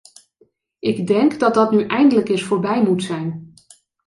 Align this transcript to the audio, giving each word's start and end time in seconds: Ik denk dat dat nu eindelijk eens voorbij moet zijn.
Ik 0.79 1.07
denk 1.07 1.39
dat 1.39 1.53
dat 1.53 1.71
nu 1.71 1.83
eindelijk 1.85 2.29
eens 2.29 2.43
voorbij 2.43 2.83
moet 2.83 3.03
zijn. 3.03 3.53